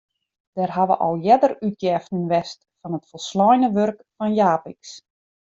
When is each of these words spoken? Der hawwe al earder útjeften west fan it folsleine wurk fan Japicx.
Der 0.59 0.71
hawwe 0.77 0.95
al 1.07 1.17
earder 1.31 1.53
útjeften 1.67 2.21
west 2.31 2.59
fan 2.79 2.97
it 2.99 3.05
folsleine 3.11 3.67
wurk 3.75 3.97
fan 4.17 4.31
Japicx. 4.41 4.83